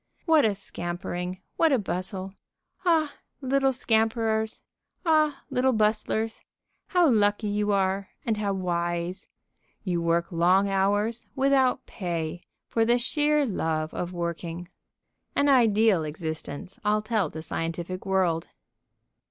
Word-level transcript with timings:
What 0.25 0.45
a 0.45 0.55
scampering! 0.55 1.41
What 1.57 1.71
a 1.71 1.77
bustle! 1.77 2.33
Ah, 2.83 3.13
little 3.39 3.71
scamperers! 3.71 4.63
Ah, 5.05 5.43
little 5.51 5.73
bustlers! 5.73 6.41
How 6.87 7.07
lucky 7.07 7.45
you 7.45 7.71
are, 7.71 8.09
and 8.25 8.37
how 8.37 8.51
wise! 8.51 9.27
You 9.83 10.01
work 10.01 10.31
long 10.31 10.67
hours, 10.67 11.27
without 11.35 11.85
pay, 11.85 12.41
for 12.67 12.83
the 12.83 12.97
sheer 12.97 13.45
love 13.45 13.93
of 13.93 14.11
working. 14.11 14.69
An 15.35 15.47
ideal 15.47 16.03
existence, 16.03 16.79
I'll 16.83 17.03
tell 17.03 17.29
the 17.29 17.43
scientific 17.43 18.03
world. 18.03 18.47